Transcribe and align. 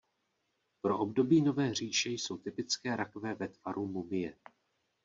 Pro 0.81 0.99
období 0.99 1.41
Nové 1.41 1.73
říše 1.73 2.09
jsou 2.09 2.37
typické 2.37 2.95
rakve 2.95 3.33
ve 3.35 3.47
tvaru 3.47 3.87
mumie. 3.87 4.35